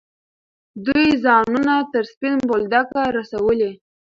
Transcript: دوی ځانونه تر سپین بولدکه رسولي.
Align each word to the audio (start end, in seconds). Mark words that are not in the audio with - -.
دوی 0.85 1.07
ځانونه 1.23 1.73
تر 1.91 2.03
سپین 2.11 2.35
بولدکه 2.49 3.01
رسولي. 3.17 3.71